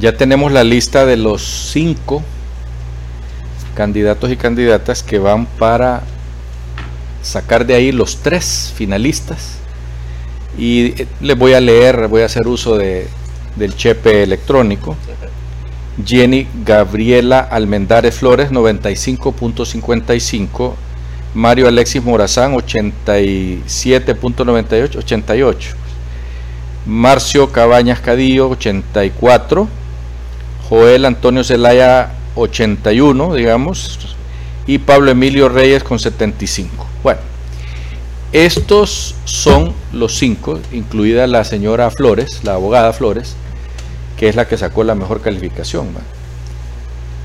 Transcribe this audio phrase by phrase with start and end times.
[0.00, 2.22] ya tenemos la lista de los cinco
[3.74, 6.02] candidatos y candidatas que van para
[7.22, 9.58] sacar de ahí los tres finalistas.
[10.58, 13.08] Y eh, les voy a leer, voy a hacer uso de,
[13.56, 14.96] del chepe electrónico.
[16.04, 20.74] Jenny Gabriela Almendares Flores, 95.55.
[21.34, 25.76] Mario Alexis Morazán, 87.98, 88.
[26.86, 29.68] Marcio Cabañas Cadillo, 84.
[30.68, 33.98] Joel Antonio Zelaya, 81, digamos.
[34.66, 36.86] Y Pablo Emilio Reyes con 75.
[37.02, 37.20] Bueno,
[38.32, 43.36] estos son los cinco, incluida la señora Flores, la abogada Flores,
[44.16, 45.88] que es la que sacó la mejor calificación.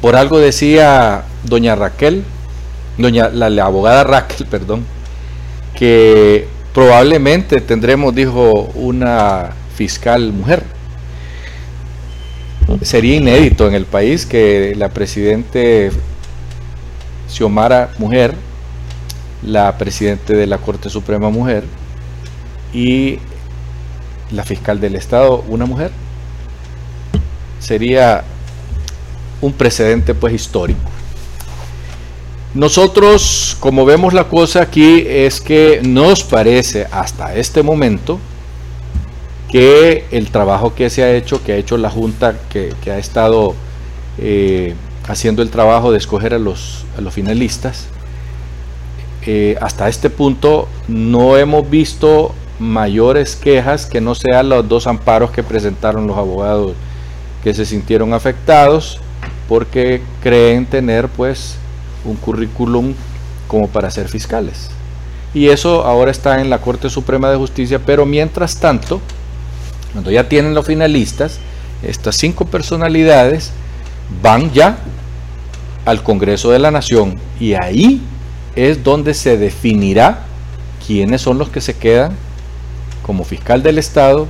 [0.00, 2.24] Por algo decía doña Raquel,
[2.96, 4.84] doña la, abogada Raquel, perdón,
[5.74, 10.62] que probablemente tendremos, dijo, una fiscal mujer.
[12.82, 15.90] Sería inédito en el país que la presidente
[17.28, 18.34] Xiomara mujer
[19.46, 21.64] la presidente de la Corte Suprema mujer
[22.72, 23.18] y
[24.30, 25.90] la fiscal del Estado una mujer.
[27.58, 28.24] Sería
[29.40, 30.80] un precedente pues histórico.
[32.54, 38.20] Nosotros, como vemos la cosa aquí, es que nos parece hasta este momento
[39.54, 43.54] que el trabajo que se ha hecho, que ha hecho la Junta, que, ha estado
[44.18, 44.74] eh,
[45.06, 47.86] haciendo el trabajo de escoger a los, finalistas,
[49.24, 55.30] eh, hasta este punto no hemos visto mayores quejas que no sean los dos amparos
[55.30, 56.72] que presentaron los abogados
[57.44, 58.98] que se sintieron afectados
[59.48, 61.58] porque creen tener pues
[62.04, 62.92] un currículum
[63.46, 64.68] como para ser fiscales.
[65.32, 69.00] Y eso ahora está en la Corte Suprema de Justicia, pero mientras tanto,
[69.94, 71.38] cuando ya tienen los finalistas,
[71.82, 73.52] estas cinco personalidades
[74.22, 74.76] van ya
[75.86, 78.02] al Congreso de la Nación y ahí
[78.56, 80.24] es donde se definirá
[80.86, 82.12] quiénes son los que se quedan
[83.02, 84.26] como fiscal del Estado,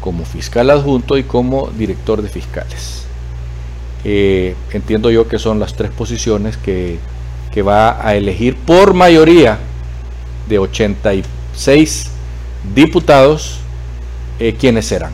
[0.00, 3.04] como fiscal adjunto y como director de fiscales.
[4.04, 6.98] Eh, entiendo yo que son las tres posiciones que,
[7.62, 9.58] va a elegir por mayoría
[10.48, 12.10] de 86
[12.74, 13.60] diputados
[14.38, 15.12] eh, quienes serán.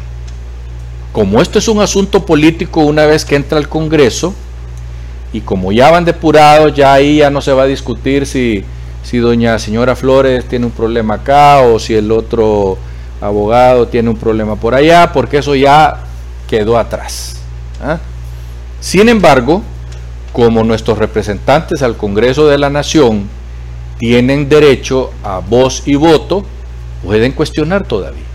[1.12, 4.34] Como esto es un asunto político una vez que entra al Congreso,
[5.32, 8.64] y como ya van depurados, ya ahí ya no se va a discutir si,
[9.02, 12.78] si doña señora Flores tiene un problema acá o si el otro
[13.20, 16.04] abogado tiene un problema por allá, porque eso ya
[16.48, 17.36] quedó atrás.
[17.82, 17.98] ¿ah?
[18.80, 19.62] Sin embargo,
[20.32, 23.28] como nuestros representantes al Congreso de la Nación
[23.98, 26.44] tienen derecho a voz y voto,
[27.04, 28.29] pueden cuestionar todavía.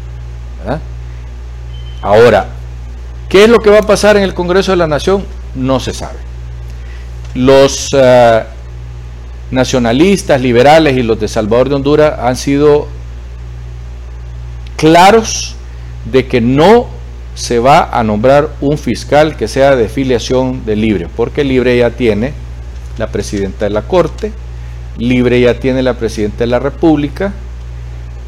[2.02, 2.48] Ahora,
[3.30, 5.24] ¿qué es lo que va a pasar en el Congreso de la Nación?
[5.56, 6.36] No se sabe
[7.36, 8.44] los eh,
[9.52, 12.88] nacionalistas, liberales y los de Salvador de Honduras han sido
[14.78, 15.56] claros
[16.12, 16.88] de que no
[17.36, 21.92] se va a nombrar un fiscal que sea de filiación de Libre, porque Libre ya
[21.92, 22.34] tiene
[22.98, 24.32] la presidenta de la Corte,
[24.98, 27.34] Libre ya tiene la presidenta de la República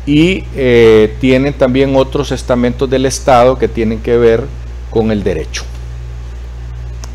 [0.08, 4.46] y eh, tienen también otros estamentos del Estado que tienen que ver
[4.90, 5.64] con el derecho.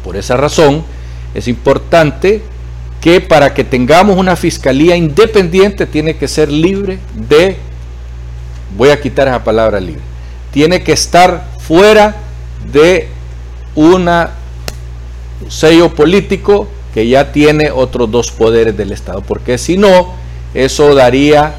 [0.05, 0.85] Por esa razón,
[1.35, 2.43] es importante
[3.01, 7.57] que para que tengamos una fiscalía independiente tiene que ser libre de,
[8.77, 10.03] voy a quitar esa palabra libre,
[10.53, 12.15] tiene que estar fuera
[12.71, 13.09] de
[13.75, 14.07] un
[15.49, 20.13] sello político que ya tiene otros dos poderes del Estado, porque si no,
[20.53, 21.57] eso daría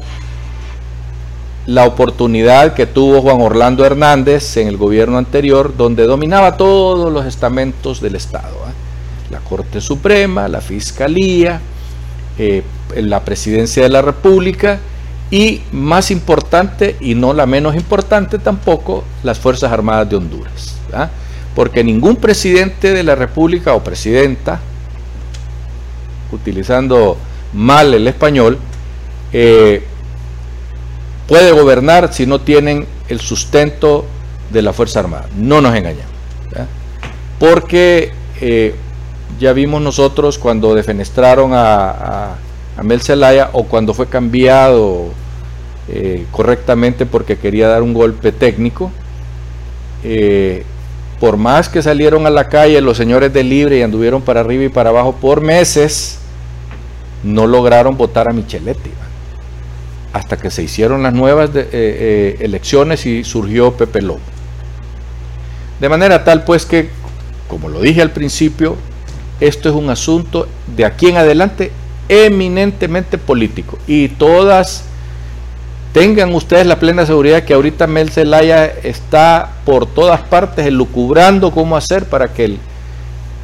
[1.66, 7.24] la oportunidad que tuvo Juan Orlando Hernández en el gobierno anterior, donde dominaba todos los
[7.26, 8.54] estamentos del Estado.
[8.68, 8.84] ¿eh?
[9.30, 11.60] la Corte Suprema, la Fiscalía,
[12.38, 12.62] eh,
[12.96, 14.78] la Presidencia de la República
[15.30, 20.76] y más importante y no la menos importante tampoco, las Fuerzas Armadas de Honduras.
[21.56, 24.60] Porque ningún presidente de la República o presidenta,
[26.30, 27.16] utilizando
[27.52, 28.58] mal el español,
[29.32, 29.82] eh,
[31.28, 34.04] puede gobernar si no tienen el sustento
[34.50, 35.26] de la Fuerza Armada.
[35.36, 36.12] No nos engañamos.
[37.38, 38.74] Porque eh,
[39.38, 42.36] ya vimos nosotros cuando defenestraron a,
[42.76, 45.08] a, Mel Zelaya o cuando fue cambiado
[45.88, 48.90] eh, correctamente porque quería dar un golpe técnico.
[50.02, 50.64] Eh,
[51.20, 54.64] por más que salieron a la calle los señores de Libre y anduvieron para arriba
[54.64, 56.18] y para abajo por meses,
[57.22, 58.90] no lograron votar a Micheletti.
[60.14, 64.20] Hasta que se hicieron las nuevas eh, elecciones y surgió Pepe Lobo.
[65.78, 66.88] De manera tal pues que
[67.48, 68.76] como lo dije al principio,
[69.40, 71.70] esto es un asunto de aquí en adelante
[72.08, 73.78] eminentemente político.
[73.86, 74.84] Y todas
[75.92, 81.76] tengan ustedes la plena seguridad que ahorita Mel Zelaya está por todas partes elucubrando cómo
[81.76, 82.58] hacer para que el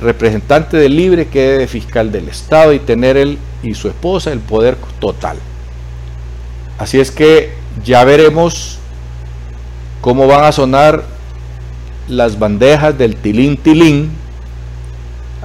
[0.01, 4.41] representante del Libre quede de fiscal del Estado y tener él y su esposa el
[4.41, 5.37] poder total.
[6.81, 7.53] Así es que
[7.85, 8.79] ya veremos
[10.01, 11.05] cómo van a sonar
[12.09, 14.13] las bandejas del tilín tilín,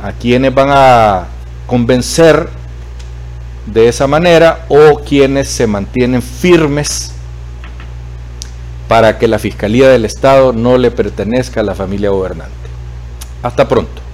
[0.01, 1.27] a quienes van a
[1.67, 2.47] convencer
[3.65, 7.11] de esa manera o quienes se mantienen firmes
[8.87, 12.55] para que la Fiscalía del Estado no le pertenezca a la familia gobernante.
[13.43, 14.05] Hasta pronto.